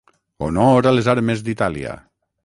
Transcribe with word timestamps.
Honor 0.45 0.87
a 0.91 0.93
les 0.97 1.09
armes 1.13 1.43
d'Itàlia! 1.49 1.93